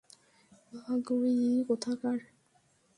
[0.73, 1.35] ভাগ, উই
[1.67, 2.17] কোথাকার!